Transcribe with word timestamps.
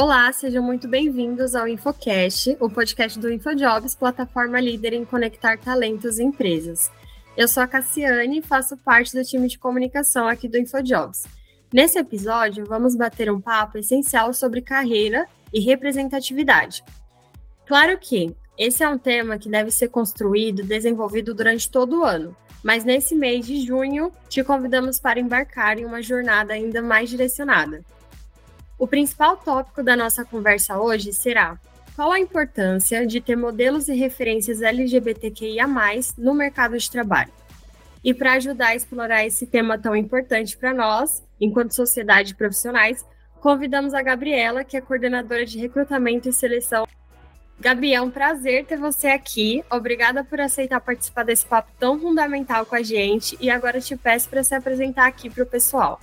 Olá, 0.00 0.32
sejam 0.32 0.62
muito 0.62 0.88
bem-vindos 0.88 1.54
ao 1.54 1.68
InfoCast, 1.68 2.56
o 2.58 2.70
podcast 2.70 3.18
do 3.18 3.30
InfoJobs, 3.30 3.94
plataforma 3.94 4.58
líder 4.58 4.94
em 4.94 5.04
conectar 5.04 5.58
talentos 5.58 6.18
e 6.18 6.22
empresas. 6.22 6.90
Eu 7.36 7.46
sou 7.46 7.62
a 7.62 7.66
Cassiane 7.66 8.38
e 8.38 8.42
faço 8.42 8.78
parte 8.78 9.14
do 9.14 9.22
time 9.22 9.46
de 9.46 9.58
comunicação 9.58 10.26
aqui 10.26 10.48
do 10.48 10.56
InfoJobs. 10.56 11.24
Nesse 11.70 11.98
episódio, 11.98 12.64
vamos 12.64 12.96
bater 12.96 13.30
um 13.30 13.38
papo 13.38 13.76
essencial 13.76 14.32
sobre 14.32 14.62
carreira 14.62 15.26
e 15.52 15.60
representatividade. 15.60 16.82
Claro 17.66 17.98
que 17.98 18.34
esse 18.56 18.82
é 18.82 18.88
um 18.88 18.96
tema 18.96 19.38
que 19.38 19.50
deve 19.50 19.70
ser 19.70 19.88
construído 19.88 20.60
e 20.60 20.66
desenvolvido 20.66 21.34
durante 21.34 21.70
todo 21.70 22.00
o 22.00 22.04
ano, 22.04 22.34
mas 22.64 22.84
nesse 22.84 23.14
mês 23.14 23.44
de 23.44 23.66
junho 23.66 24.10
te 24.30 24.42
convidamos 24.42 24.98
para 24.98 25.20
embarcar 25.20 25.78
em 25.78 25.84
uma 25.84 26.00
jornada 26.00 26.54
ainda 26.54 26.80
mais 26.80 27.10
direcionada. 27.10 27.84
O 28.80 28.88
principal 28.88 29.36
tópico 29.36 29.82
da 29.82 29.94
nossa 29.94 30.24
conversa 30.24 30.80
hoje 30.80 31.12
será 31.12 31.58
qual 31.94 32.12
a 32.12 32.18
importância 32.18 33.06
de 33.06 33.20
ter 33.20 33.36
modelos 33.36 33.88
e 33.88 33.94
referências 33.94 34.62
LGBTQIA+, 34.62 35.66
no 36.16 36.32
mercado 36.32 36.78
de 36.78 36.90
trabalho. 36.90 37.30
E 38.02 38.14
para 38.14 38.32
ajudar 38.32 38.68
a 38.68 38.74
explorar 38.74 39.26
esse 39.26 39.46
tema 39.46 39.76
tão 39.76 39.94
importante 39.94 40.56
para 40.56 40.72
nós, 40.72 41.22
enquanto 41.38 41.74
sociedade 41.74 42.32
e 42.32 42.34
profissionais, 42.34 43.04
convidamos 43.38 43.92
a 43.92 44.00
Gabriela, 44.00 44.64
que 44.64 44.78
é 44.78 44.80
coordenadora 44.80 45.44
de 45.44 45.58
recrutamento 45.58 46.30
e 46.30 46.32
seleção. 46.32 46.88
Gabi, 47.60 47.92
é 47.92 48.00
um 48.00 48.10
prazer 48.10 48.64
ter 48.64 48.78
você 48.78 49.08
aqui. 49.08 49.62
Obrigada 49.70 50.24
por 50.24 50.40
aceitar 50.40 50.80
participar 50.80 51.24
desse 51.24 51.44
papo 51.44 51.70
tão 51.78 52.00
fundamental 52.00 52.64
com 52.64 52.76
a 52.76 52.82
gente. 52.82 53.36
E 53.42 53.50
agora 53.50 53.78
te 53.78 53.94
peço 53.94 54.30
para 54.30 54.42
se 54.42 54.54
apresentar 54.54 55.06
aqui 55.06 55.28
para 55.28 55.42
o 55.42 55.46
pessoal. 55.46 56.00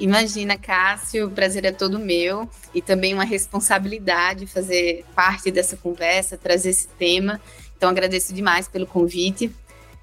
Imagina, 0.00 0.56
Cássio, 0.56 1.26
o 1.26 1.30
prazer 1.30 1.66
é 1.66 1.72
todo 1.72 1.98
meu 1.98 2.48
e 2.74 2.80
também 2.80 3.12
uma 3.12 3.22
responsabilidade 3.22 4.46
fazer 4.46 5.04
parte 5.14 5.50
dessa 5.50 5.76
conversa, 5.76 6.38
trazer 6.38 6.70
esse 6.70 6.88
tema. 6.88 7.38
Então, 7.76 7.90
agradeço 7.90 8.32
demais 8.32 8.66
pelo 8.66 8.86
convite. 8.86 9.54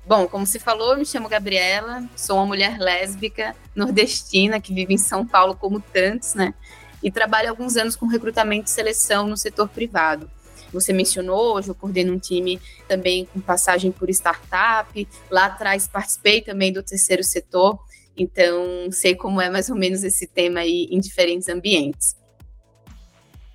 Bom, 0.05 0.27
como 0.27 0.45
se 0.45 0.59
falou, 0.59 0.95
me 0.95 1.03
chamo 1.03 1.27
Gabriela, 1.27 2.07
sou 2.15 2.35
uma 2.37 2.45
mulher 2.45 2.77
lésbica 2.77 3.55
nordestina 3.75 4.61
que 4.61 4.71
vive 4.71 4.93
em 4.93 4.99
São 4.99 5.25
Paulo 5.25 5.55
como 5.55 5.79
tantos, 5.79 6.35
né? 6.35 6.53
E 7.01 7.11
trabalho 7.11 7.47
há 7.47 7.51
alguns 7.51 7.75
anos 7.75 7.95
com 7.95 8.05
recrutamento 8.05 8.67
e 8.67 8.69
seleção 8.69 9.27
no 9.27 9.35
setor 9.35 9.67
privado. 9.67 10.29
Você 10.71 10.93
mencionou, 10.93 11.55
hoje 11.55 11.69
eu 11.69 11.75
coordeno 11.75 12.13
um 12.13 12.19
time 12.19 12.61
também 12.87 13.25
com 13.25 13.41
passagem 13.41 13.91
por 13.91 14.11
startup. 14.11 15.07
Lá 15.31 15.45
atrás 15.45 15.87
participei 15.87 16.41
também 16.41 16.71
do 16.71 16.83
terceiro 16.83 17.23
setor 17.23 17.79
então, 18.17 18.91
sei 18.91 19.15
como 19.15 19.39
é 19.39 19.49
mais 19.49 19.69
ou 19.69 19.75
menos 19.75 20.03
esse 20.03 20.27
tema 20.27 20.61
aí 20.61 20.87
em 20.91 20.99
diferentes 20.99 21.47
ambientes. 21.49 22.15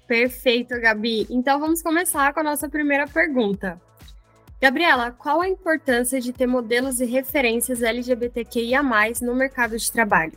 Perfeito, 0.07 0.79
Gabi. 0.81 1.27
Então, 1.31 1.59
vamos 1.59 1.83
começar 1.83 2.33
com 2.33 2.41
a 2.41 2.45
nossa 2.45 2.69
primeira 2.69 3.07
pergunta. 3.07 3.81
Gabriela, 4.61 5.11
qual 5.11 5.41
a 5.41 5.49
importância 5.49 6.21
de 6.21 6.33
ter 6.33 6.47
modelos 6.47 7.01
e 7.01 7.05
referências 7.05 7.83
LGBTQIA+, 7.83 8.83
no 9.21 9.35
mercado 9.35 9.77
de 9.77 9.91
trabalho? 9.91 10.35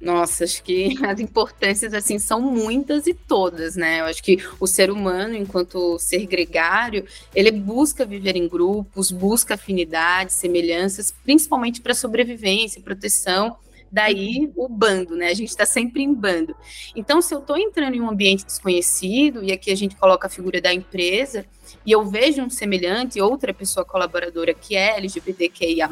Nossa, 0.00 0.44
acho 0.44 0.62
que 0.62 0.94
as 1.06 1.18
importâncias 1.20 1.94
assim 1.94 2.18
são 2.18 2.40
muitas 2.40 3.06
e 3.06 3.14
todas, 3.14 3.76
né? 3.76 4.00
Eu 4.00 4.04
acho 4.04 4.22
que 4.22 4.38
o 4.60 4.66
ser 4.66 4.90
humano, 4.90 5.34
enquanto 5.34 5.98
ser 5.98 6.26
gregário, 6.26 7.06
ele 7.34 7.50
busca 7.50 8.04
viver 8.04 8.36
em 8.36 8.48
grupos, 8.48 9.10
busca 9.10 9.54
afinidades, 9.54 10.36
semelhanças, 10.36 11.12
principalmente 11.24 11.80
para 11.80 11.94
sobrevivência, 11.94 12.82
proteção 12.82 13.56
daí 13.94 14.50
o 14.56 14.68
bando, 14.68 15.14
né? 15.14 15.28
A 15.28 15.34
gente 15.34 15.50
está 15.50 15.64
sempre 15.64 16.02
em 16.02 16.12
bando. 16.12 16.54
Então, 16.96 17.22
se 17.22 17.32
eu 17.32 17.38
estou 17.38 17.56
entrando 17.56 17.94
em 17.94 18.00
um 18.00 18.10
ambiente 18.10 18.44
desconhecido, 18.44 19.44
e 19.44 19.52
aqui 19.52 19.70
a 19.70 19.76
gente 19.76 19.94
coloca 19.94 20.26
a 20.26 20.30
figura 20.30 20.60
da 20.60 20.74
empresa, 20.74 21.46
e 21.86 21.92
eu 21.92 22.04
vejo 22.04 22.42
um 22.42 22.50
semelhante, 22.50 23.20
outra 23.20 23.54
pessoa 23.54 23.84
colaboradora 23.84 24.52
que 24.52 24.74
é 24.74 24.96
LGBTQIA, 24.96 25.88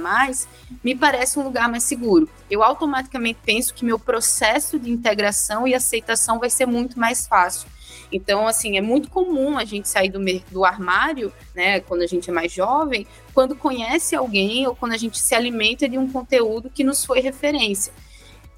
me 0.82 0.96
parece 0.96 1.38
um 1.38 1.44
lugar 1.44 1.68
mais 1.68 1.84
seguro. 1.84 2.28
Eu 2.50 2.62
automaticamente 2.62 3.38
penso 3.44 3.72
que 3.72 3.84
meu 3.84 3.98
processo 3.98 4.80
de 4.80 4.90
integração 4.90 5.66
e 5.68 5.74
aceitação 5.74 6.40
vai 6.40 6.50
ser 6.50 6.66
muito 6.66 6.98
mais 6.98 7.26
fácil. 7.26 7.68
Então, 8.12 8.46
assim, 8.46 8.76
é 8.76 8.80
muito 8.80 9.08
comum 9.08 9.56
a 9.56 9.64
gente 9.64 9.88
sair 9.88 10.10
do, 10.10 10.20
do 10.50 10.64
armário, 10.64 11.32
né, 11.54 11.80
quando 11.80 12.02
a 12.02 12.06
gente 12.06 12.28
é 12.28 12.32
mais 12.32 12.52
jovem, 12.52 13.06
quando 13.32 13.56
conhece 13.56 14.14
alguém 14.14 14.66
ou 14.66 14.74
quando 14.76 14.92
a 14.92 14.96
gente 14.96 15.18
se 15.18 15.34
alimenta 15.34 15.88
de 15.88 15.96
um 15.98 16.10
conteúdo 16.10 16.70
que 16.70 16.84
nos 16.84 17.04
foi 17.04 17.20
referência. 17.20 17.92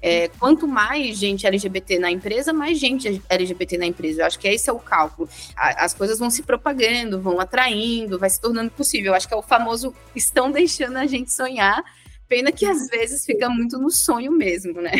É, 0.01 0.27
quanto 0.27 0.67
mais 0.67 1.17
gente 1.17 1.47
LGBT 1.47 1.97
na 1.97 2.11
empresa, 2.11 2.53
mais 2.53 2.77
gente 2.77 3.23
LGBT 3.27 3.77
na 3.79 3.87
empresa. 3.87 4.21
Eu 4.21 4.25
acho 4.27 4.37
que 4.37 4.47
esse 4.47 4.69
é 4.69 4.73
o 4.73 4.77
cálculo. 4.77 5.27
as 5.55 5.95
coisas 5.95 6.19
vão 6.19 6.29
se 6.29 6.43
propagando, 6.43 7.19
vão 7.19 7.39
atraindo, 7.39 8.19
vai 8.19 8.29
se 8.29 8.39
tornando 8.39 8.69
possível. 8.69 9.11
Eu 9.11 9.15
acho 9.15 9.27
que 9.27 9.33
é 9.33 9.37
o 9.37 9.41
famoso 9.41 9.95
estão 10.15 10.51
deixando 10.51 10.97
a 10.97 11.07
gente 11.07 11.33
sonhar. 11.33 11.83
Pena 12.27 12.51
que 12.51 12.67
às 12.67 12.87
vezes 12.87 13.25
fica 13.25 13.49
muito 13.49 13.79
no 13.79 13.89
sonho 13.89 14.31
mesmo, 14.31 14.79
né? 14.79 14.91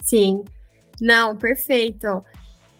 Sim. 0.00 0.42
Não, 1.00 1.36
perfeito. 1.36 2.24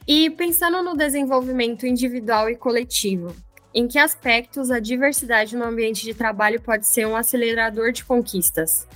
E 0.06 0.28
pensando 0.31 0.82
no 0.82 0.97
desenvolvimento 0.97 1.87
individual 1.87 2.50
e 2.50 2.56
coletivo, 2.56 3.34
em 3.72 3.88
que 3.88 3.98
aspectos 3.98 4.70
a 4.70 4.78
diversidade 4.78 5.56
no 5.56 5.65
ambiente 5.65 6.04
de 6.04 6.12
trabalho 6.12 6.60
pode 6.60 6.87
ser 6.87 7.06
um 7.06 7.16
acelerador 7.16 7.91
de 7.91 8.04
conquistas? 8.04 8.87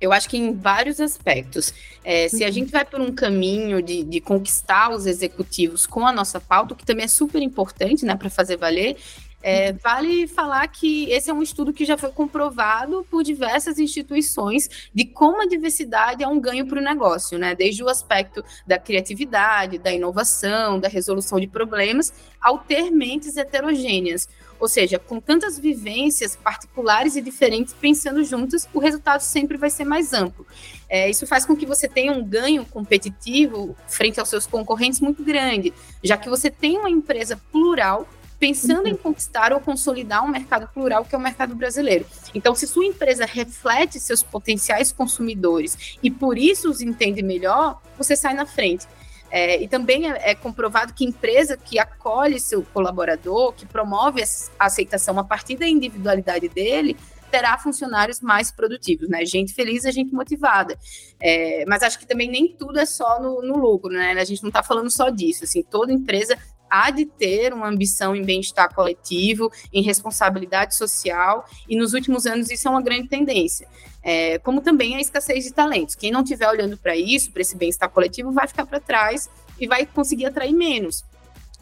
Eu 0.00 0.12
acho 0.12 0.28
que 0.28 0.36
em 0.36 0.54
vários 0.54 1.00
aspectos. 1.00 1.74
É, 2.04 2.28
se 2.28 2.44
a 2.44 2.46
uhum. 2.46 2.52
gente 2.52 2.70
vai 2.70 2.84
por 2.84 3.00
um 3.00 3.12
caminho 3.12 3.82
de, 3.82 4.04
de, 4.04 4.20
conquistar 4.20 4.90
os 4.90 5.06
executivos 5.06 5.86
com 5.86 6.06
a 6.06 6.12
nossa 6.12 6.38
pauta, 6.38 6.76
que 6.76 6.86
também 6.86 7.04
é 7.04 7.08
super 7.08 7.42
importante 7.42 8.06
né, 8.06 8.14
para 8.14 8.30
fazer 8.30 8.56
valer, 8.56 8.96
é, 9.40 9.72
vale 9.72 10.26
falar 10.26 10.66
que 10.68 11.10
esse 11.10 11.30
é 11.30 11.34
um 11.34 11.42
estudo 11.42 11.72
que 11.72 11.84
já 11.84 11.96
foi 11.96 12.10
comprovado 12.10 13.06
por 13.08 13.22
diversas 13.22 13.78
instituições 13.78 14.88
de 14.92 15.04
como 15.04 15.42
a 15.42 15.46
diversidade 15.46 16.24
é 16.24 16.28
um 16.28 16.40
ganho 16.40 16.66
para 16.66 16.80
o 16.80 16.82
negócio, 16.82 17.38
né? 17.38 17.54
Desde 17.54 17.82
o 17.82 17.88
aspecto 17.88 18.44
da 18.66 18.78
criatividade, 18.78 19.78
da 19.78 19.92
inovação, 19.92 20.80
da 20.80 20.88
resolução 20.88 21.38
de 21.38 21.46
problemas, 21.46 22.12
ao 22.40 22.58
ter 22.58 22.90
mentes 22.90 23.36
heterogêneas. 23.36 24.28
Ou 24.60 24.66
seja, 24.66 24.98
com 24.98 25.20
tantas 25.20 25.56
vivências 25.56 26.34
particulares 26.34 27.14
e 27.14 27.20
diferentes 27.20 27.72
pensando 27.72 28.24
juntas, 28.24 28.68
o 28.74 28.80
resultado 28.80 29.20
sempre 29.20 29.56
vai 29.56 29.70
ser 29.70 29.84
mais 29.84 30.12
amplo. 30.12 30.44
É, 30.88 31.08
isso 31.08 31.28
faz 31.28 31.46
com 31.46 31.54
que 31.54 31.64
você 31.64 31.86
tenha 31.86 32.12
um 32.12 32.24
ganho 32.24 32.64
competitivo 32.64 33.76
frente 33.86 34.18
aos 34.18 34.28
seus 34.28 34.46
concorrentes 34.46 35.00
muito 35.00 35.22
grande, 35.22 35.72
já 36.02 36.16
que 36.16 36.28
você 36.28 36.50
tem 36.50 36.76
uma 36.76 36.90
empresa 36.90 37.40
plural 37.52 38.08
pensando 38.38 38.86
em 38.86 38.96
conquistar 38.96 39.52
ou 39.52 39.60
consolidar 39.60 40.24
um 40.24 40.28
mercado 40.28 40.68
plural 40.68 41.04
que 41.04 41.14
é 41.14 41.18
o 41.18 41.20
mercado 41.20 41.54
brasileiro. 41.54 42.06
Então, 42.34 42.54
se 42.54 42.66
sua 42.66 42.84
empresa 42.84 43.26
reflete 43.26 43.98
seus 43.98 44.22
potenciais 44.22 44.92
consumidores 44.92 45.98
e 46.02 46.10
por 46.10 46.38
isso 46.38 46.70
os 46.70 46.80
entende 46.80 47.22
melhor, 47.22 47.80
você 47.96 48.14
sai 48.14 48.34
na 48.34 48.46
frente. 48.46 48.86
É, 49.30 49.60
e 49.62 49.68
também 49.68 50.10
é, 50.10 50.30
é, 50.30 50.34
comprovado 50.34 50.94
que 50.94 51.04
empresa 51.04 51.56
que 51.56 51.78
acolhe 51.78 52.40
seu 52.40 52.62
colaborador, 52.62 53.52
que 53.52 53.66
promove 53.66 54.22
a 54.58 54.66
aceitação 54.66 55.18
a 55.18 55.24
partir 55.24 55.56
da 55.56 55.68
individualidade 55.68 56.48
dele, 56.48 56.96
terá 57.30 57.58
funcionários 57.58 58.20
mais 58.22 58.50
produtivos, 58.50 59.06
né? 59.06 59.24
Gente 59.26 59.52
feliz 59.52 59.84
é 59.84 59.92
gente 59.92 60.14
motivada. 60.14 60.78
É, 61.20 61.64
mas 61.66 61.82
acho 61.82 61.98
que 61.98 62.06
também 62.06 62.30
nem 62.30 62.54
tudo 62.56 62.78
é 62.78 62.86
só 62.86 63.20
no, 63.20 63.42
no 63.42 63.58
lucro, 63.58 63.92
né? 63.92 64.12
A 64.12 64.24
gente 64.24 64.42
não 64.42 64.48
está 64.48 64.62
falando 64.62 64.90
só 64.90 65.10
disso. 65.10 65.44
Assim, 65.44 65.62
toda 65.62 65.92
empresa 65.92 66.38
há 66.70 66.90
de 66.90 67.04
ter 67.04 67.52
uma 67.52 67.68
ambição 67.68 68.14
em 68.14 68.24
bem-estar 68.24 68.74
coletivo, 68.74 69.50
em 69.72 69.82
responsabilidade 69.82 70.74
social, 70.74 71.44
e 71.68 71.76
nos 71.76 71.94
últimos 71.94 72.26
anos 72.26 72.50
isso 72.50 72.68
é 72.68 72.70
uma 72.70 72.82
grande 72.82 73.08
tendência. 73.08 73.68
É, 74.02 74.38
como 74.38 74.60
também 74.60 74.96
a 74.96 75.00
escassez 75.00 75.44
de 75.44 75.52
talentos. 75.52 75.94
Quem 75.94 76.10
não 76.10 76.22
estiver 76.22 76.48
olhando 76.48 76.76
para 76.76 76.96
isso, 76.96 77.30
para 77.30 77.42
esse 77.42 77.56
bem-estar 77.56 77.90
coletivo, 77.90 78.32
vai 78.32 78.46
ficar 78.46 78.64
para 78.64 78.80
trás 78.80 79.28
e 79.58 79.66
vai 79.66 79.84
conseguir 79.84 80.26
atrair 80.26 80.54
menos. 80.54 81.04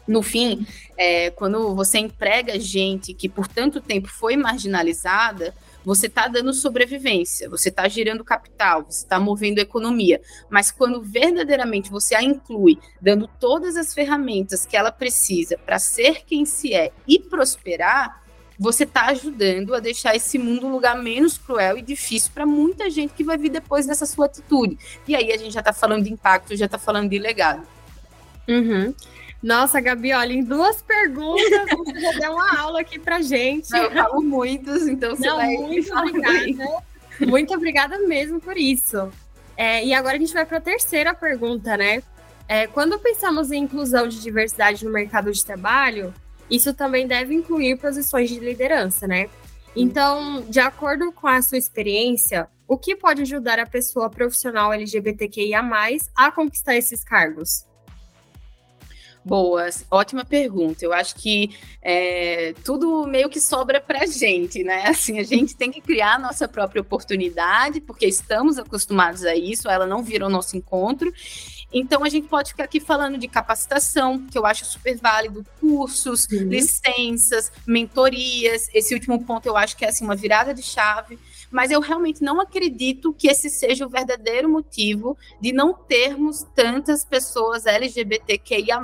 No 0.07 0.23
fim, 0.23 0.65
é, 0.95 1.31
quando 1.31 1.75
você 1.75 1.99
emprega 1.99 2.57
gente 2.57 3.13
que 3.13 3.27
por 3.27 3.47
tanto 3.47 3.81
tempo 3.81 4.07
foi 4.07 4.37
marginalizada, 4.37 5.53
você 5.87 6.07
está 6.07 6.27
dando 6.27 6.51
sobrevivência, 6.51 7.49
você 7.49 7.69
está 7.69 7.87
gerando 7.87 8.21
capital, 8.21 8.83
você 8.83 9.05
está 9.05 9.17
movendo 9.21 9.59
a 9.59 9.61
economia. 9.61 10.19
Mas 10.49 10.69
quando 10.69 11.01
verdadeiramente 11.01 11.89
você 11.89 12.13
a 12.13 12.21
inclui, 12.21 12.77
dando 13.01 13.25
todas 13.39 13.77
as 13.77 13.93
ferramentas 13.93 14.65
que 14.65 14.75
ela 14.75 14.91
precisa 14.91 15.57
para 15.57 15.79
ser 15.79 16.25
quem 16.25 16.43
se 16.43 16.73
é 16.73 16.91
e 17.07 17.17
prosperar, 17.17 18.21
você 18.59 18.83
está 18.83 19.05
ajudando 19.05 19.73
a 19.73 19.79
deixar 19.79 20.13
esse 20.13 20.37
mundo 20.37 20.67
um 20.67 20.71
lugar 20.71 21.01
menos 21.01 21.37
cruel 21.37 21.77
e 21.77 21.81
difícil 21.81 22.31
para 22.33 22.45
muita 22.45 22.89
gente 22.89 23.13
que 23.13 23.23
vai 23.23 23.37
vir 23.37 23.49
depois 23.49 23.87
dessa 23.87 24.05
sua 24.05 24.25
atitude. 24.25 24.77
E 25.07 25.15
aí 25.15 25.31
a 25.31 25.37
gente 25.37 25.53
já 25.53 25.61
está 25.61 25.71
falando 25.71 26.03
de 26.03 26.11
impacto, 26.11 26.53
já 26.53 26.65
está 26.65 26.77
falando 26.77 27.09
de 27.09 27.17
legado. 27.17 27.65
Uhum. 28.45 28.93
Nossa, 29.41 29.79
Gabi, 29.79 30.13
olha, 30.13 30.33
em 30.33 30.43
duas 30.43 30.81
perguntas 30.81 31.69
você 31.69 31.99
já 31.99 32.11
deu 32.13 32.33
uma 32.33 32.59
aula 32.59 32.81
aqui 32.81 32.97
pra 32.97 33.21
gente. 33.21 33.71
Não, 33.71 33.83
eu 33.83 33.91
falo 33.91 34.21
muitos, 34.21 34.87
então 34.87 35.15
você 35.15 35.27
Não, 35.27 35.37
vai 35.37 35.55
muito 35.55 35.95
obrigada. 35.95 36.83
Muito 37.19 37.53
obrigada 37.53 37.99
mesmo 37.99 38.39
por 38.39 38.57
isso. 38.57 39.11
É, 39.55 39.83
e 39.83 39.93
agora 39.93 40.15
a 40.15 40.19
gente 40.19 40.33
vai 40.33 40.45
para 40.45 40.57
a 40.57 40.61
terceira 40.61 41.13
pergunta, 41.13 41.75
né? 41.75 42.03
É, 42.47 42.67
quando 42.67 42.99
pensamos 42.99 43.51
em 43.51 43.63
inclusão 43.63 44.07
de 44.07 44.21
diversidade 44.21 44.85
no 44.85 44.91
mercado 44.91 45.31
de 45.31 45.43
trabalho, 45.43 46.13
isso 46.49 46.73
também 46.73 47.07
deve 47.07 47.33
incluir 47.33 47.77
posições 47.77 48.29
de 48.29 48.39
liderança, 48.39 49.07
né? 49.07 49.29
Então, 49.75 50.41
de 50.47 50.59
acordo 50.59 51.11
com 51.11 51.27
a 51.27 51.41
sua 51.41 51.57
experiência, 51.57 52.47
o 52.67 52.77
que 52.77 52.95
pode 52.95 53.21
ajudar 53.21 53.59
a 53.59 53.65
pessoa 53.65 54.09
profissional 54.09 54.73
LGBTQIA 54.73 55.61
a 56.15 56.31
conquistar 56.31 56.75
esses 56.75 57.03
cargos? 57.03 57.66
Boa, 59.27 59.67
ótima 59.91 60.23
pergunta. 60.23 60.85
Eu 60.85 60.93
acho 60.93 61.15
que 61.15 61.53
é, 61.81 62.53
tudo 62.63 63.05
meio 63.05 63.29
que 63.29 63.41
sobra 63.41 63.81
para 63.81 64.03
a 64.03 64.05
gente, 64.05 64.63
né? 64.63 64.85
Assim, 64.87 65.19
a 65.19 65.23
gente 65.23 65.53
tem 65.53 65.69
que 65.69 65.81
criar 65.81 66.15
a 66.15 66.19
nossa 66.19 66.47
própria 66.47 66.81
oportunidade, 66.81 67.81
porque 67.81 68.07
estamos 68.07 68.57
acostumados 68.57 69.25
a 69.25 69.35
isso, 69.35 69.69
ela 69.69 69.85
não 69.85 70.01
vira 70.01 70.25
o 70.25 70.29
nosso 70.29 70.55
encontro. 70.55 71.13
Então, 71.73 72.05
a 72.05 72.09
gente 72.09 72.29
pode 72.29 72.51
ficar 72.51 72.63
aqui 72.63 72.79
falando 72.79 73.17
de 73.17 73.27
capacitação, 73.27 74.25
que 74.25 74.37
eu 74.37 74.45
acho 74.45 74.63
super 74.63 74.95
válido, 74.97 75.45
cursos, 75.59 76.25
uhum. 76.31 76.47
licenças, 76.47 77.51
mentorias. 77.65 78.69
Esse 78.73 78.93
último 78.93 79.25
ponto 79.25 79.45
eu 79.45 79.57
acho 79.57 79.75
que 79.75 79.83
é 79.83 79.89
assim, 79.89 80.05
uma 80.05 80.15
virada 80.15 80.53
de 80.53 80.63
chave 80.63 81.19
mas 81.51 81.71
eu 81.71 81.79
realmente 81.79 82.23
não 82.23 82.41
acredito 82.41 83.13
que 83.13 83.27
esse 83.27 83.49
seja 83.49 83.85
o 83.85 83.89
verdadeiro 83.89 84.49
motivo 84.49 85.17
de 85.39 85.51
não 85.51 85.73
termos 85.73 86.45
tantas 86.55 87.05
pessoas 87.05 87.65
LGBTQIA 87.65 88.79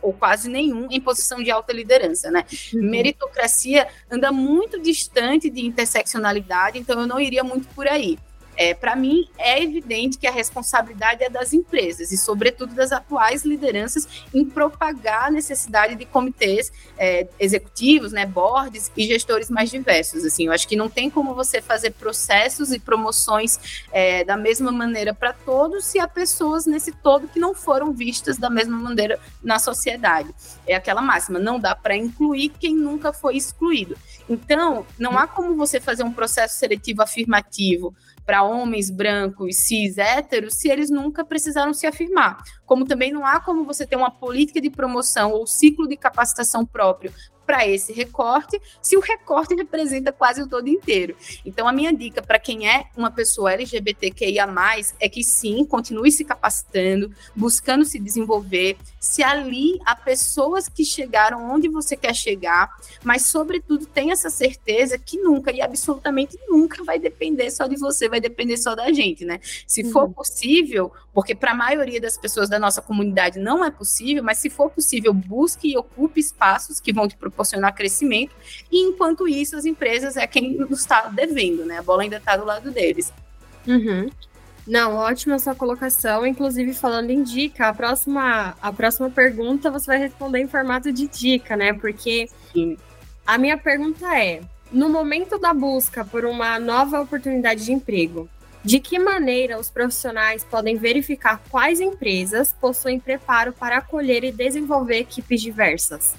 ou 0.00 0.12
quase 0.12 0.48
nenhum 0.48 0.88
em 0.90 1.00
posição 1.00 1.42
de 1.42 1.50
alta 1.50 1.72
liderança, 1.72 2.30
né? 2.30 2.44
Uhum. 2.74 2.82
Meritocracia 2.82 3.86
anda 4.10 4.32
muito 4.32 4.80
distante 4.80 5.48
de 5.48 5.64
interseccionalidade, 5.64 6.78
então 6.78 7.00
eu 7.00 7.06
não 7.06 7.20
iria 7.20 7.44
muito 7.44 7.68
por 7.68 7.86
aí. 7.86 8.18
É, 8.56 8.74
Para 8.74 8.94
mim, 8.94 9.28
é 9.38 9.62
evidente 9.62 10.18
que 10.18 10.26
a 10.26 10.30
responsabilidade 10.30 11.24
é 11.24 11.30
das 11.30 11.52
empresas 11.52 12.12
e, 12.12 12.18
sobretudo, 12.18 12.74
das 12.74 12.92
atuais 12.92 13.44
lideranças 13.44 14.06
em 14.32 14.44
propagar 14.44 15.28
a 15.28 15.30
necessidade 15.30 15.94
de 15.94 16.04
comitês 16.04 16.72
é, 16.98 17.26
executivos, 17.38 18.12
né, 18.12 18.26
boards 18.26 18.90
e 18.96 19.06
gestores 19.06 19.48
mais 19.50 19.70
diversos. 19.70 20.24
Assim, 20.24 20.46
eu 20.46 20.52
acho 20.52 20.68
que 20.68 20.76
não 20.76 20.88
tem 20.88 21.08
como 21.10 21.34
você 21.34 21.60
fazer 21.60 21.92
processos 21.92 22.72
e 22.72 22.78
promoções 22.78 23.82
é, 23.90 24.24
da 24.24 24.36
mesma 24.36 24.70
maneira 24.70 25.14
para 25.14 25.32
todos 25.32 25.84
se 25.84 25.98
há 25.98 26.06
pessoas 26.06 26.66
nesse 26.66 26.92
todo 26.92 27.28
que 27.28 27.40
não 27.40 27.54
foram 27.54 27.92
vistas 27.92 28.36
da 28.36 28.50
mesma 28.50 28.76
maneira 28.76 29.18
na 29.42 29.58
sociedade. 29.58 30.34
É 30.66 30.74
aquela 30.74 31.00
máxima: 31.00 31.38
não 31.38 31.58
dá 31.58 31.74
para 31.74 31.96
incluir 31.96 32.50
quem 32.50 32.76
nunca 32.76 33.12
foi 33.12 33.36
excluído. 33.36 33.96
Então, 34.28 34.86
não 34.98 35.18
há 35.18 35.26
como 35.26 35.56
você 35.56 35.80
fazer 35.80 36.02
um 36.02 36.12
processo 36.12 36.58
seletivo 36.58 37.02
afirmativo 37.02 37.94
para 38.24 38.42
homens 38.42 38.90
brancos, 38.90 39.56
cis, 39.56 39.98
héteros, 39.98 40.54
se 40.54 40.68
eles 40.68 40.90
nunca 40.90 41.24
precisaram 41.24 41.74
se 41.74 41.86
afirmar. 41.86 42.38
Como 42.64 42.84
também 42.84 43.12
não 43.12 43.26
há 43.26 43.40
como 43.40 43.64
você 43.64 43.86
ter 43.86 43.96
uma 43.96 44.10
política 44.10 44.60
de 44.60 44.70
promoção 44.70 45.32
ou 45.32 45.46
ciclo 45.46 45.88
de 45.88 45.96
capacitação 45.96 46.64
próprio 46.64 47.12
para 47.46 47.66
esse 47.66 47.92
recorte, 47.92 48.60
se 48.80 48.96
o 48.96 49.00
recorte 49.00 49.54
representa 49.54 50.12
quase 50.12 50.42
o 50.42 50.48
todo 50.48 50.68
inteiro. 50.68 51.16
Então, 51.44 51.66
a 51.66 51.72
minha 51.72 51.92
dica 51.92 52.22
para 52.22 52.38
quem 52.38 52.68
é 52.68 52.86
uma 52.96 53.10
pessoa 53.10 53.52
LGBTQIA, 53.52 54.46
é 55.00 55.08
que 55.08 55.22
sim, 55.24 55.64
continue 55.64 56.10
se 56.10 56.24
capacitando, 56.24 57.12
buscando 57.34 57.84
se 57.84 57.98
desenvolver, 57.98 58.76
se 59.00 59.22
alie 59.22 59.80
a 59.84 59.96
pessoas 59.96 60.68
que 60.68 60.84
chegaram 60.84 61.50
onde 61.50 61.68
você 61.68 61.96
quer 61.96 62.14
chegar, 62.14 62.70
mas, 63.02 63.26
sobretudo, 63.26 63.86
tenha 63.86 64.12
essa 64.12 64.30
certeza 64.30 64.98
que 64.98 65.18
nunca 65.18 65.50
e 65.50 65.60
absolutamente 65.60 66.38
nunca 66.48 66.84
vai 66.84 66.98
depender 66.98 67.50
só 67.50 67.66
de 67.66 67.76
você, 67.76 68.08
vai 68.08 68.20
depender 68.20 68.56
só 68.56 68.74
da 68.74 68.92
gente, 68.92 69.24
né? 69.24 69.40
Se 69.66 69.84
for 69.90 70.04
uhum. 70.04 70.12
possível, 70.12 70.92
porque 71.12 71.34
para 71.34 71.52
a 71.52 71.54
maioria 71.54 72.00
das 72.00 72.16
pessoas 72.16 72.48
da 72.48 72.58
nossa 72.58 72.80
comunidade 72.80 73.38
não 73.38 73.64
é 73.64 73.70
possível, 73.70 74.22
mas 74.22 74.38
se 74.38 74.48
for 74.48 74.70
possível, 74.70 75.12
busque 75.12 75.72
e 75.72 75.76
ocupe 75.76 76.20
espaços 76.20 76.80
que 76.80 76.92
vão 76.92 77.08
te 77.08 77.16
proporcionar 77.42 77.74
crescimento, 77.74 78.34
e 78.70 78.80
enquanto 78.80 79.28
isso, 79.28 79.56
as 79.56 79.64
empresas 79.64 80.16
é 80.16 80.26
quem 80.26 80.56
está 80.70 81.08
devendo, 81.08 81.64
né? 81.64 81.78
A 81.78 81.82
bola 81.82 82.02
ainda 82.02 82.16
está 82.16 82.36
do 82.36 82.44
lado 82.44 82.70
deles. 82.70 83.12
Uhum. 83.66 84.08
Não, 84.66 84.94
ótima 84.94 85.38
sua 85.40 85.54
colocação. 85.54 86.24
Inclusive, 86.24 86.72
falando 86.72 87.10
em 87.10 87.22
dica, 87.22 87.68
a 87.68 87.74
próxima, 87.74 88.56
a 88.62 88.72
próxima 88.72 89.10
pergunta 89.10 89.70
você 89.70 89.86
vai 89.86 89.98
responder 89.98 90.38
em 90.40 90.46
formato 90.46 90.92
de 90.92 91.08
dica, 91.08 91.56
né? 91.56 91.72
Porque 91.72 92.28
Sim. 92.52 92.76
a 93.26 93.36
minha 93.36 93.58
pergunta 93.58 94.06
é: 94.16 94.40
no 94.70 94.88
momento 94.88 95.36
da 95.38 95.52
busca 95.52 96.04
por 96.04 96.24
uma 96.24 96.60
nova 96.60 97.00
oportunidade 97.00 97.64
de 97.64 97.72
emprego, 97.72 98.28
de 98.64 98.78
que 98.78 99.00
maneira 99.00 99.58
os 99.58 99.68
profissionais 99.68 100.44
podem 100.44 100.76
verificar 100.76 101.42
quais 101.50 101.80
empresas 101.80 102.54
possuem 102.60 103.00
preparo 103.00 103.52
para 103.52 103.78
acolher 103.78 104.22
e 104.22 104.30
desenvolver 104.30 104.98
equipes 104.98 105.42
diversas? 105.42 106.14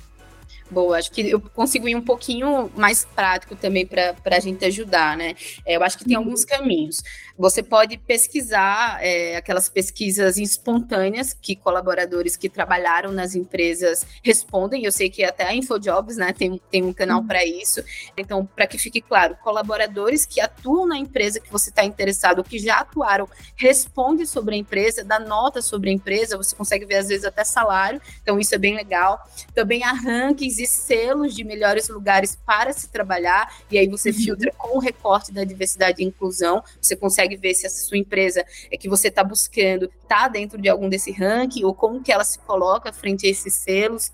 Boa, 0.71 0.97
acho 0.97 1.11
que 1.11 1.29
eu 1.29 1.39
consigo 1.39 1.87
ir 1.87 1.95
um 1.95 2.01
pouquinho 2.01 2.71
mais 2.75 3.05
prático 3.05 3.55
também 3.55 3.85
para 3.85 4.15
a 4.25 4.39
gente 4.39 4.65
ajudar, 4.65 5.15
né? 5.15 5.35
É, 5.65 5.75
eu 5.75 5.83
acho 5.83 5.97
que 5.97 6.05
tem 6.05 6.15
alguns 6.15 6.43
caminhos. 6.43 7.01
Você 7.37 7.61
pode 7.61 7.97
pesquisar 7.97 8.99
é, 9.01 9.35
aquelas 9.35 9.67
pesquisas 9.67 10.37
espontâneas 10.37 11.33
que 11.33 11.55
colaboradores 11.55 12.35
que 12.35 12.47
trabalharam 12.47 13.11
nas 13.11 13.35
empresas 13.35 14.05
respondem. 14.23 14.85
Eu 14.85 14.91
sei 14.91 15.09
que 15.09 15.23
até 15.23 15.43
a 15.43 15.53
InfoJobs 15.53 16.17
né, 16.17 16.31
tem, 16.31 16.61
tem 16.71 16.83
um 16.83 16.93
canal 16.93 17.21
uhum. 17.21 17.27
para 17.27 17.43
isso. 17.43 17.83
Então, 18.15 18.45
para 18.45 18.67
que 18.67 18.77
fique 18.77 19.01
claro, 19.01 19.35
colaboradores 19.43 20.25
que 20.25 20.39
atuam 20.39 20.87
na 20.87 20.97
empresa 20.97 21.39
que 21.39 21.51
você 21.51 21.69
está 21.69 21.83
interessado, 21.83 22.43
que 22.43 22.59
já 22.59 22.77
atuaram, 22.77 23.27
responde 23.55 24.25
sobre 24.25 24.55
a 24.55 24.57
empresa, 24.57 25.03
dá 25.03 25.19
nota 25.19 25.61
sobre 25.61 25.89
a 25.89 25.93
empresa, 25.93 26.37
você 26.37 26.55
consegue 26.55 26.85
ver 26.85 26.97
às 26.97 27.07
vezes 27.07 27.25
até 27.25 27.43
salário. 27.43 28.01
Então, 28.21 28.39
isso 28.39 28.53
é 28.53 28.57
bem 28.57 28.75
legal. 28.75 29.19
Também 29.53 29.83
há 29.83 29.91
rankings 29.91 30.52
e 30.59 30.67
selos 30.67 31.35
de 31.35 31.43
melhores 31.43 31.89
lugares 31.89 32.35
para 32.45 32.73
se 32.73 32.89
trabalhar, 32.89 33.53
e 33.69 33.77
aí 33.77 33.87
você 33.87 34.09
uhum. 34.09 34.15
filtra 34.15 34.51
com 34.57 34.77
o 34.77 34.79
recorte 34.79 35.31
da 35.31 35.43
diversidade 35.43 36.01
e 36.01 36.05
inclusão, 36.05 36.63
você 36.81 36.95
consegue 36.95 37.35
ver 37.35 37.53
se 37.53 37.65
essa 37.65 37.83
sua 37.85 37.97
empresa 37.97 38.45
é 38.71 38.77
que 38.77 38.89
você 38.89 39.07
está 39.07 39.23
buscando 39.23 39.89
está 40.03 40.27
dentro 40.27 40.61
de 40.61 40.69
algum 40.69 40.89
desse 40.89 41.11
ranking, 41.11 41.63
ou 41.63 41.73
como 41.73 42.01
que 42.01 42.11
ela 42.11 42.23
se 42.23 42.37
coloca 42.39 42.93
frente 42.93 43.25
a 43.25 43.29
esses 43.29 43.53
selos. 43.53 44.11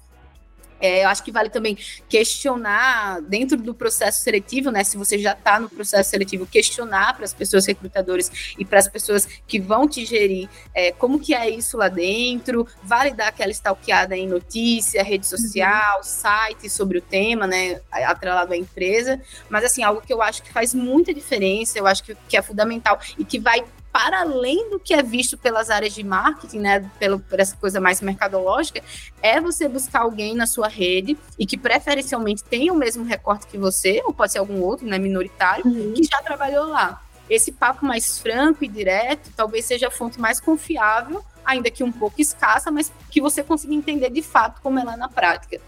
É, 0.80 1.04
eu 1.04 1.10
acho 1.10 1.24
que 1.24 1.32
vale 1.32 1.50
também 1.50 1.78
questionar 2.08 3.22
dentro 3.22 3.58
do 3.58 3.74
processo 3.74 4.22
seletivo, 4.22 4.72
né? 4.72 4.84
Se 4.84 4.98
você 4.98 5.18
já 5.18 5.34
está 5.34 5.60
no 5.60 5.70
processo 5.70 6.10
seletivo, 6.10 6.46
questionar 6.46 7.16
para 7.16 7.26
as 7.26 7.34
pessoas 7.34 7.66
recrutadoras 7.66 8.54
e 8.58 8.66
para 8.66 8.80
as 8.80 8.88
pessoas 8.88 9.28
que 9.48 9.60
vão 9.60 9.88
te 9.88 10.06
gerir 10.06 10.50
é, 10.74 10.92
como 10.92 11.20
que 11.20 11.34
é 11.34 11.50
isso 11.50 11.78
lá 11.78 11.88
dentro, 11.88 12.68
vale 12.84 13.12
dar 13.12 13.28
aquela 13.28 13.52
stalkeada 13.52 14.16
em 14.16 14.28
notícia, 14.28 15.04
rede 15.04 15.26
uhum. 15.26 15.38
social, 15.38 15.98
uhum. 15.98 16.04
site 16.04 16.70
sobre 16.70 16.98
o 16.98 17.02
tema, 17.02 17.46
né? 17.46 17.82
Atrelado 17.92 18.54
à 18.54 18.58
empresa. 18.58 19.22
Mas 19.50 19.64
assim, 19.66 19.84
algo 19.84 20.02
que 20.02 20.14
eu 20.14 20.22
acho 20.22 20.44
que 20.44 20.52
faz 20.52 20.74
muita 20.74 21.14
diferença, 21.14 21.78
eu 21.78 21.88
acho 21.88 22.04
que, 22.04 22.16
que 22.28 22.38
é 22.38 22.42
fundamental 22.42 23.00
e 23.18 23.26
que 23.26 23.40
vai 23.40 23.64
para 23.92 24.22
além 24.22 24.70
do 24.70 24.80
que 24.80 24.94
é 24.94 25.02
visto 25.02 25.38
pelas 25.38 25.70
áreas 25.70 25.94
de 25.94 26.04
marketing, 26.04 26.60
né, 26.60 26.92
pelo, 27.00 27.20
por 27.20 27.40
essa 27.40 27.56
coisa 27.58 27.80
mais 27.80 28.02
mercadológica, 28.02 28.84
é 29.22 29.42
você 29.42 29.68
buscar 29.68 30.02
alguém 30.02 30.36
na 30.36 30.46
sua 30.46 30.68
rede 30.68 31.18
e 31.38 31.46
que 31.46 31.58
preferencialmente 31.58 32.44
tenha 32.44 32.72
o 32.72 32.76
mesmo 32.76 33.04
recorte 33.04 33.48
que 33.48 33.58
você, 33.58 34.02
ou 34.06 34.14
pode 34.14 34.32
ser 34.32 34.40
algum 34.40 34.62
outro, 34.62 34.86
né, 34.86 35.00
minoritário, 35.00 35.66
uhum. 35.66 35.94
que 35.94 36.04
já 36.04 36.22
trabalhou 36.22 36.68
lá. 36.68 37.02
Esse 37.30 37.52
papo 37.52 37.86
mais 37.86 38.18
franco 38.18 38.64
e 38.64 38.68
direto 38.68 39.32
talvez 39.36 39.66
seja 39.66 39.88
a 39.88 39.92
fonte 39.92 40.20
mais 40.20 40.40
confiável, 40.40 41.24
ainda 41.46 41.70
que 41.70 41.84
um 41.84 41.92
pouco 41.92 42.22
escassa, 42.22 42.72
mas 42.72 42.92
que 43.10 43.22
você 43.22 43.44
consiga 43.44 43.74
entender 43.74 44.10
de 44.10 44.22
fato 44.22 44.62
como 44.62 44.80
é 44.80 44.84
lá 44.84 44.98
na 44.98 45.10
prática. 45.10 45.60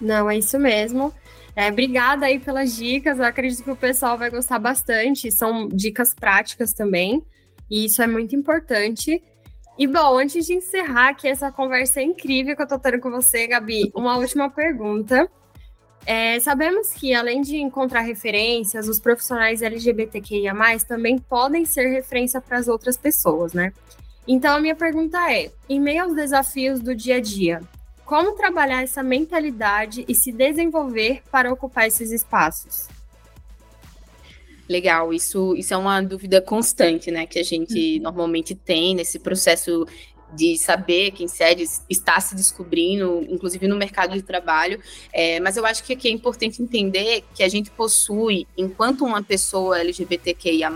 Não, 0.00 0.28
é 0.28 0.36
isso 0.36 0.58
mesmo. 0.58 1.14
É, 1.54 1.68
obrigada 1.68 2.26
aí 2.26 2.38
pelas 2.38 2.74
dicas. 2.74 3.18
Eu 3.18 3.24
acredito 3.24 3.62
que 3.62 3.70
o 3.70 3.76
pessoal 3.76 4.16
vai 4.16 4.30
gostar 4.30 4.58
bastante. 4.58 5.30
São 5.30 5.68
dicas 5.68 6.14
práticas 6.14 6.72
também. 6.72 7.22
E 7.70 7.86
isso 7.86 8.02
é 8.02 8.06
muito 8.06 8.34
importante. 8.34 9.22
E 9.78 9.86
bom, 9.86 10.18
antes 10.18 10.46
de 10.46 10.54
encerrar 10.54 11.10
aqui 11.10 11.28
essa 11.28 11.50
conversa 11.50 12.00
incrível 12.02 12.54
que 12.54 12.62
eu 12.62 12.68
tô 12.68 12.78
tendo 12.78 13.00
com 13.00 13.10
você, 13.10 13.46
Gabi, 13.46 13.90
uma 13.94 14.16
última 14.16 14.50
pergunta. 14.50 15.28
É, 16.04 16.38
sabemos 16.40 16.92
que, 16.92 17.14
além 17.14 17.42
de 17.42 17.56
encontrar 17.56 18.00
referências, 18.00 18.88
os 18.88 18.98
profissionais 18.98 19.62
LGBTQIA, 19.62 20.52
também 20.86 21.16
podem 21.18 21.64
ser 21.64 21.88
referência 21.88 22.40
para 22.40 22.58
as 22.58 22.66
outras 22.66 22.96
pessoas, 22.96 23.52
né? 23.52 23.72
Então, 24.26 24.56
a 24.56 24.60
minha 24.60 24.74
pergunta 24.74 25.18
é: 25.32 25.50
em 25.68 25.80
meio 25.80 26.04
aos 26.04 26.14
desafios 26.14 26.80
do 26.80 26.94
dia 26.94 27.16
a 27.16 27.20
dia, 27.20 27.60
como 28.12 28.32
trabalhar 28.32 28.82
essa 28.82 29.02
mentalidade 29.02 30.04
e 30.06 30.14
se 30.14 30.30
desenvolver 30.30 31.22
para 31.30 31.50
ocupar 31.50 31.86
esses 31.86 32.12
espaços? 32.12 32.86
Legal, 34.68 35.14
isso, 35.14 35.56
isso 35.56 35.72
é 35.72 35.76
uma 35.78 36.02
dúvida 36.02 36.38
constante, 36.42 37.10
né, 37.10 37.24
que 37.24 37.38
a 37.38 37.42
gente 37.42 37.96
uhum. 37.96 38.02
normalmente 38.02 38.54
tem 38.54 38.94
nesse 38.94 39.18
processo 39.18 39.86
de 40.30 40.58
saber 40.58 41.12
quem 41.12 41.26
cede 41.26 41.64
está 41.88 42.20
se 42.20 42.34
descobrindo, 42.34 43.26
inclusive 43.30 43.66
no 43.66 43.76
mercado 43.76 44.12
de 44.12 44.20
trabalho. 44.20 44.78
É, 45.10 45.40
mas 45.40 45.56
eu 45.56 45.64
acho 45.64 45.82
que 45.82 45.94
aqui 45.94 46.08
é 46.08 46.10
importante 46.10 46.62
entender 46.62 47.24
que 47.34 47.42
a 47.42 47.48
gente 47.48 47.70
possui, 47.70 48.46
enquanto 48.58 49.06
uma 49.06 49.22
pessoa 49.22 49.80
LGBTQIA, 49.80 50.70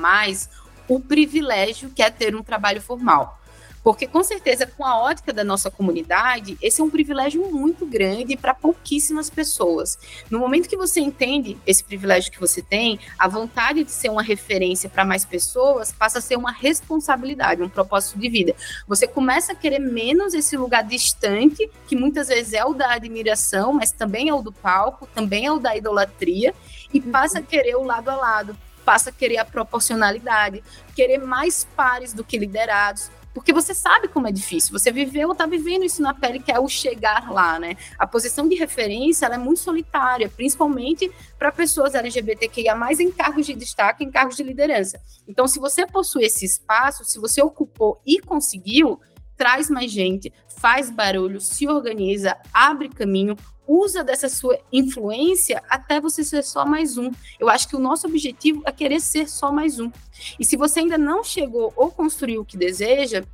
o 0.89 0.99
privilégio 1.01 1.91
que 1.91 2.01
é 2.01 2.09
ter 2.09 2.35
um 2.35 2.43
trabalho 2.43 2.81
formal. 2.81 3.39
Porque, 3.87 4.05
com 4.05 4.25
certeza, 4.25 4.67
com 4.67 4.85
a 4.85 4.99
ótica 4.99 5.33
da 5.33 5.45
nossa 5.45 5.71
comunidade, 5.71 6.59
esse 6.61 6.81
é 6.81 6.85
um 6.85 6.91
privilégio 6.91 7.49
muito 7.53 7.87
grande 7.87 8.37
para 8.37 8.53
pouquíssimas 8.53 9.31
pessoas. 9.31 9.97
No 10.29 10.41
momento 10.41 10.69
que 10.69 10.77
você 10.77 10.99
entende 10.99 11.57
esse 11.65 11.85
privilégio 11.85 12.33
que 12.33 12.41
você 12.41 12.61
tem, 12.61 12.99
a 13.17 13.29
vontade 13.29 13.85
de 13.85 13.93
ser 13.93 14.09
uma 14.09 14.25
referência 14.25 14.91
para 14.91 15.05
mais 15.05 15.25
pessoas 15.25 15.93
passa 15.93 16.19
a 16.19 16.21
ser 16.21 16.37
uma 16.37 16.51
responsabilidade, 16.51 17.63
um 17.63 17.69
propósito 17.69 18.19
de 18.19 18.29
vida. 18.29 18.57
Você 18.89 19.07
começa 19.07 19.53
a 19.53 19.55
querer 19.55 19.79
menos 19.79 20.35
esse 20.35 20.57
lugar 20.57 20.83
distante, 20.83 21.71
que 21.87 21.95
muitas 21.95 22.27
vezes 22.27 22.55
é 22.55 22.65
o 22.65 22.75
da 22.75 22.95
admiração, 22.95 23.73
mas 23.73 23.93
também 23.93 24.29
é 24.29 24.35
o 24.35 24.43
do 24.43 24.51
palco, 24.51 25.07
também 25.15 25.47
é 25.47 25.53
o 25.53 25.61
da 25.61 25.77
idolatria, 25.77 26.53
e 26.93 27.01
passa 27.01 27.39
a 27.39 27.43
querer 27.43 27.77
o 27.77 27.85
lado 27.85 28.09
a 28.09 28.17
lado 28.17 28.59
passa 28.85 29.11
a 29.11 29.13
querer 29.13 29.39
a 29.39 29.45
proporcionalidade, 29.45 30.63
querer 30.95 31.19
mais 31.19 31.67
pares 31.75 32.13
do 32.13 32.23
que 32.23 32.39
liderados, 32.39 33.11
porque 33.37 33.53
você 33.53 33.75
sabe 33.75 34.09
como 34.09 34.27
é 34.27 34.33
difícil, 34.33 34.73
você 34.73 34.91
viveu 34.91 35.29
ou 35.29 35.33
está 35.33 35.45
vivendo 35.45 35.85
isso 35.85 36.01
na 36.01 36.15
pele, 36.15 36.41
que 36.41 36.51
é 36.51 36.59
o 36.59 36.67
chegar 36.67 37.31
lá, 37.31 37.59
né? 37.59 37.77
A 37.99 38.07
posição 38.07 38.49
de 38.49 38.55
referência 38.55 39.27
é 39.27 39.37
muito 39.37 39.61
solitária, 39.61 40.27
principalmente 40.31 41.13
para 41.39 41.53
pessoas 41.53 41.95
LGBTQIA, 41.95 42.75
em 42.99 43.13
cargos 43.13 43.45
de 43.45 43.53
destaque, 43.53 44.03
em 44.03 44.11
cargos 44.11 44.37
de 44.37 44.43
liderança. 44.43 44.99
Então, 45.29 45.47
se 45.47 45.61
você 45.61 45.87
possui 45.87 46.25
esse 46.25 46.47
espaço, 46.47 47.05
se 47.05 47.19
você 47.19 47.43
ocupou 47.43 48.01
e 48.07 48.23
conseguiu, 48.23 48.99
traz 49.37 49.69
mais 49.69 49.91
gente, 49.91 50.33
faz 50.57 50.89
barulho, 50.89 51.39
se 51.39 51.69
organiza, 51.69 52.39
abre 52.55 52.89
caminho, 52.89 53.37
usa 53.67 54.05
dessa 54.05 54.29
sua 54.29 54.59
influência 54.73 55.63
até 55.69 56.01
você 56.01 56.23
ser 56.23 56.43
só 56.43 56.65
mais 56.65 56.97
um. 56.97 57.11
Eu 57.39 57.49
acho 57.49 57.69
que 57.69 57.77
o 57.77 57.81
nosso 57.81 58.07
objetivo 58.07 58.63
é 58.65 58.73
querer 58.73 59.01
ser 59.01 59.29
só 59.29 59.51
mais 59.51 59.79
um. 59.79 59.91
E 60.39 60.45
se 60.45 60.57
você 60.57 60.81
ainda 60.81 60.97
não 60.97 61.25
chegou 61.25 61.73
ou 61.77 61.91
construiu 61.91 62.43
o 62.43 62.45
que 62.45 62.57
deseja, 62.57 63.25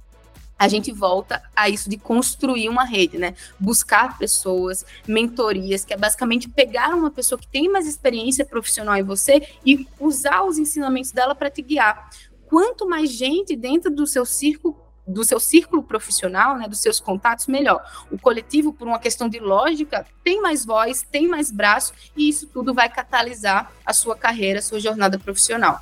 a 0.59 0.69
gente 0.69 0.93
volta 0.93 1.43
a 1.57 1.69
isso 1.69 1.91
de 1.91 1.97
construir 1.97 2.69
uma 2.69 2.85
rede, 2.85 3.19
né? 3.19 3.35
Buscar 3.59 4.17
pessoas, 4.17 4.87
mentorias, 5.09 5.85
que 5.85 5.93
é 5.93 5.97
basicamente 5.97 6.49
pegar 6.49 6.95
uma 6.95 7.11
pessoa 7.11 7.39
que 7.39 7.49
tem 7.49 7.69
mais 7.69 7.87
experiência 7.87 8.45
profissional 8.45 8.97
em 8.97 9.03
você 9.03 9.43
e 9.67 9.89
usar 9.99 10.45
os 10.45 10.59
ensinamentos 10.59 11.11
dela 11.11 11.35
para 11.35 11.51
te 11.51 11.63
guiar. 11.63 12.09
Quanto 12.47 12.89
mais 12.89 13.11
gente 13.11 13.57
dentro 13.57 13.91
do 13.91 14.07
seu 14.07 14.25
círculo 14.25 14.77
do 15.07 15.25
seu 15.25 15.41
círculo 15.41 15.83
profissional, 15.83 16.57
né, 16.57 16.69
dos 16.69 16.81
seus 16.81 17.01
contatos, 17.01 17.47
melhor. 17.47 17.83
O 18.11 18.19
coletivo, 18.19 18.73
por 18.73 18.87
uma 18.87 18.99
questão 18.99 19.29
de 19.29 19.39
lógica, 19.39 20.07
tem 20.23 20.41
mais 20.41 20.65
voz, 20.65 21.03
tem 21.03 21.27
mais 21.27 21.51
braço, 21.51 21.93
e 22.17 22.29
isso 22.29 22.47
tudo 22.47 22.73
vai 22.73 22.89
catalisar 22.89 23.73
a 23.85 23.93
sua 23.93 24.17
carreira, 24.17 24.61
a 24.61 24.63
sua 24.63 24.79
jornada 24.79 25.19
profissional. 25.19 25.81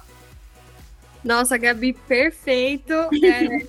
Nossa, 1.22 1.58
Gabi, 1.58 1.92
perfeito. 1.92 2.94
É, 2.94 3.66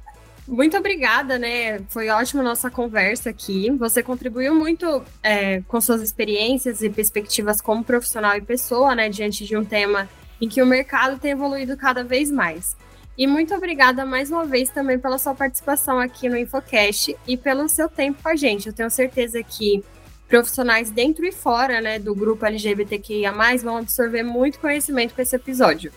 muito 0.48 0.76
obrigada, 0.76 1.38
né? 1.38 1.80
Foi 1.88 2.08
ótima 2.08 2.42
nossa 2.42 2.70
conversa 2.70 3.28
aqui. 3.28 3.70
Você 3.72 4.02
contribuiu 4.02 4.54
muito 4.54 5.04
é, 5.22 5.60
com 5.62 5.80
suas 5.80 6.00
experiências 6.00 6.82
e 6.82 6.88
perspectivas 6.88 7.60
como 7.60 7.84
profissional 7.84 8.36
e 8.36 8.40
pessoa, 8.40 8.94
né, 8.94 9.10
diante 9.10 9.44
de 9.44 9.54
um 9.56 9.64
tema 9.64 10.08
em 10.40 10.48
que 10.48 10.62
o 10.62 10.66
mercado 10.66 11.18
tem 11.18 11.32
evoluído 11.32 11.76
cada 11.76 12.02
vez 12.02 12.30
mais. 12.30 12.74
E 13.16 13.26
muito 13.26 13.54
obrigada 13.54 14.04
mais 14.04 14.30
uma 14.30 14.44
vez 14.44 14.68
também 14.70 14.98
pela 14.98 15.18
sua 15.18 15.34
participação 15.34 16.00
aqui 16.00 16.28
no 16.28 16.36
InfoCast 16.36 17.16
e 17.26 17.36
pelo 17.36 17.68
seu 17.68 17.88
tempo 17.88 18.22
com 18.22 18.28
a 18.28 18.36
gente. 18.36 18.66
Eu 18.66 18.72
tenho 18.72 18.90
certeza 18.90 19.42
que 19.42 19.84
profissionais 20.28 20.90
dentro 20.90 21.24
e 21.24 21.30
fora 21.30 21.80
né, 21.80 21.98
do 21.98 22.14
grupo 22.14 22.44
LGBTQIA, 22.44 23.32
vão 23.62 23.76
absorver 23.76 24.24
muito 24.24 24.58
conhecimento 24.58 25.14
com 25.14 25.22
esse 25.22 25.36
episódio. 25.36 25.92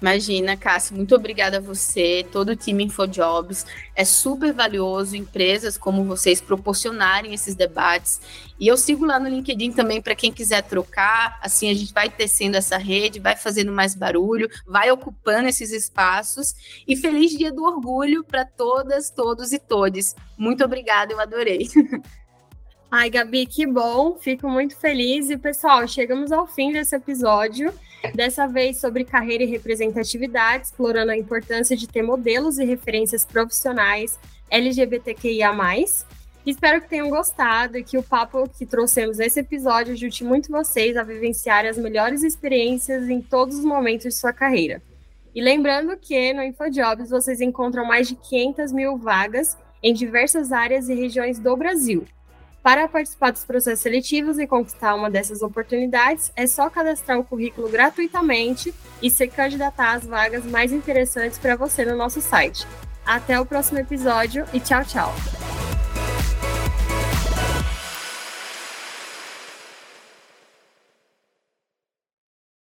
Imagina, 0.00 0.56
Cássio, 0.56 0.94
muito 0.94 1.14
obrigada 1.14 1.56
a 1.56 1.60
você, 1.60 2.26
todo 2.30 2.50
o 2.50 2.56
time 2.56 2.84
InfoJobs. 2.84 3.64
É 3.94 4.04
super 4.04 4.52
valioso 4.52 5.16
empresas 5.16 5.78
como 5.78 6.04
vocês 6.04 6.40
proporcionarem 6.40 7.32
esses 7.32 7.54
debates. 7.54 8.20
E 8.60 8.68
eu 8.68 8.76
sigo 8.76 9.06
lá 9.06 9.18
no 9.18 9.28
LinkedIn 9.28 9.72
também 9.72 10.02
para 10.02 10.14
quem 10.14 10.30
quiser 10.30 10.62
trocar. 10.62 11.38
Assim 11.42 11.70
a 11.70 11.74
gente 11.74 11.94
vai 11.94 12.10
tecendo 12.10 12.56
essa 12.56 12.76
rede, 12.76 13.18
vai 13.18 13.36
fazendo 13.36 13.72
mais 13.72 13.94
barulho, 13.94 14.50
vai 14.66 14.90
ocupando 14.90 15.48
esses 15.48 15.72
espaços. 15.72 16.54
E 16.86 16.94
feliz 16.94 17.32
Dia 17.32 17.50
do 17.52 17.64
Orgulho 17.64 18.22
para 18.22 18.44
todas, 18.44 19.10
todos 19.10 19.52
e 19.52 19.58
todes. 19.58 20.14
Muito 20.36 20.62
obrigada, 20.62 21.12
eu 21.12 21.20
adorei. 21.20 21.68
Ai, 22.90 23.10
Gabi, 23.10 23.46
que 23.46 23.66
bom. 23.66 24.16
Fico 24.16 24.48
muito 24.48 24.76
feliz. 24.76 25.28
E, 25.28 25.36
pessoal, 25.36 25.86
chegamos 25.88 26.30
ao 26.30 26.46
fim 26.46 26.72
desse 26.72 26.94
episódio. 26.94 27.72
Dessa 28.14 28.46
vez 28.46 28.78
sobre 28.78 29.04
carreira 29.04 29.44
e 29.44 29.46
representatividade, 29.46 30.64
explorando 30.64 31.12
a 31.12 31.16
importância 31.16 31.76
de 31.76 31.86
ter 31.86 32.02
modelos 32.02 32.58
e 32.58 32.64
referências 32.64 33.24
profissionais 33.24 34.18
LGBTQIA. 34.50 35.52
Espero 36.46 36.80
que 36.80 36.88
tenham 36.88 37.10
gostado 37.10 37.76
e 37.76 37.82
que 37.82 37.98
o 37.98 38.02
papo 38.02 38.48
que 38.48 38.64
trouxemos 38.64 39.18
nesse 39.18 39.40
episódio 39.40 39.94
ajude 39.94 40.22
muito 40.22 40.50
vocês 40.50 40.96
a 40.96 41.02
vivenciar 41.02 41.66
as 41.66 41.76
melhores 41.76 42.22
experiências 42.22 43.08
em 43.08 43.20
todos 43.20 43.58
os 43.58 43.64
momentos 43.64 44.04
de 44.04 44.14
sua 44.14 44.32
carreira. 44.32 44.80
E 45.34 45.42
lembrando 45.42 45.96
que 45.96 46.32
no 46.32 46.42
InfoJobs 46.42 47.10
vocês 47.10 47.40
encontram 47.40 47.84
mais 47.84 48.08
de 48.08 48.14
500 48.14 48.72
mil 48.72 48.96
vagas 48.96 49.58
em 49.82 49.92
diversas 49.92 50.52
áreas 50.52 50.88
e 50.88 50.94
regiões 50.94 51.38
do 51.38 51.56
Brasil. 51.56 52.06
Para 52.66 52.88
participar 52.88 53.30
dos 53.30 53.44
processos 53.44 53.78
seletivos 53.78 54.40
e 54.40 54.46
conquistar 54.46 54.96
uma 54.96 55.08
dessas 55.08 55.40
oportunidades, 55.40 56.32
é 56.34 56.48
só 56.48 56.68
cadastrar 56.68 57.16
o 57.16 57.22
currículo 57.22 57.68
gratuitamente 57.68 58.74
e 59.00 59.08
se 59.08 59.28
candidatar 59.28 59.92
às 59.92 60.04
vagas 60.04 60.44
mais 60.44 60.72
interessantes 60.72 61.38
para 61.38 61.54
você 61.54 61.84
no 61.84 61.94
nosso 61.96 62.20
site. 62.20 62.66
Até 63.06 63.38
o 63.38 63.46
próximo 63.46 63.78
episódio 63.78 64.44
e 64.52 64.58
tchau, 64.58 64.84
tchau! 64.84 65.14